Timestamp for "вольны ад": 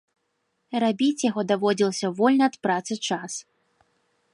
2.23-2.55